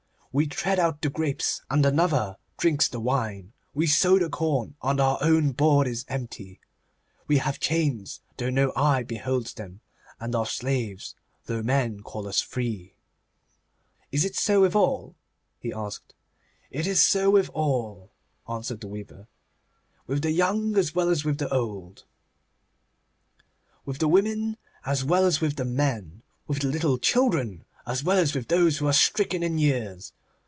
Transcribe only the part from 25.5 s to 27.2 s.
the men, with the little